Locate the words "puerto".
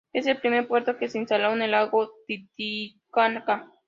0.67-0.97